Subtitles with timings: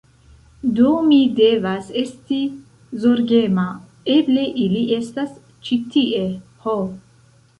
[0.77, 2.37] Do mi devas esti
[3.03, 3.67] zorgema.
[4.15, 5.35] Eble ili estas
[5.67, 6.25] ĉi tie!
[6.65, 6.77] Ho!